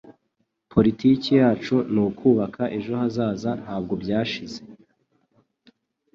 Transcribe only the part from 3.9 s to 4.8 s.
byashize